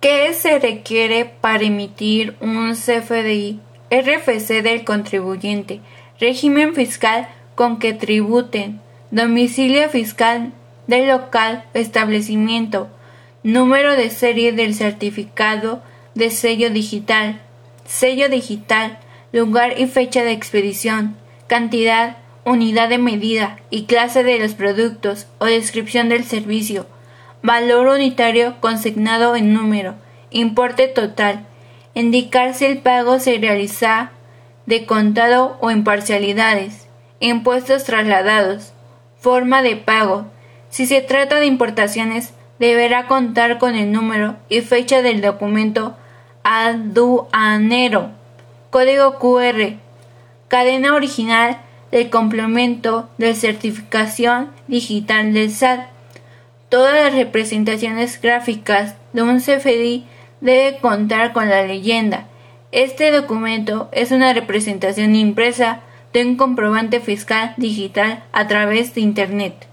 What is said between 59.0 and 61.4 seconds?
de un CFDI debe contar